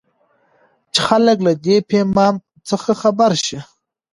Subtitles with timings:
[0.93, 2.35] چې خلک له دې پيفام
[2.69, 3.59] څخه خبر شي.